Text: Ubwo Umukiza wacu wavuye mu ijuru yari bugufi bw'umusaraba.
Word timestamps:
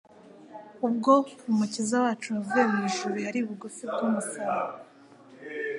Ubwo 0.87 1.13
Umukiza 1.49 1.95
wacu 2.03 2.27
wavuye 2.35 2.63
mu 2.71 2.77
ijuru 2.89 3.15
yari 3.25 3.39
bugufi 3.47 3.83
bw'umusaraba. 3.91 4.71